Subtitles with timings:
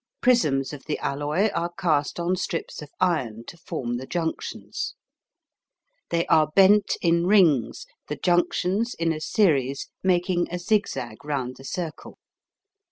[0.19, 4.95] Prisms of the alloy are cast on strips of iron to form the junctions.
[6.09, 11.57] They are bent in rings, the junctions in a series making a zig zag round
[11.57, 12.17] the circle.